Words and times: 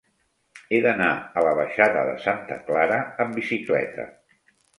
He 0.69 0.77
d'anar 0.85 1.09
a 1.17 1.43
la 1.47 1.51
baixada 1.59 2.07
de 2.07 2.15
Santa 2.25 2.59
Clara 2.71 2.99
amb 3.27 3.39
bicicleta. 3.43 4.09